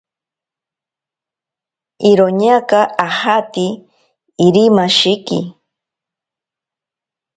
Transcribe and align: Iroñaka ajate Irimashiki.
Iroñaka 2.09 2.79
ajate 3.05 3.67
Irimashiki. 4.45 5.39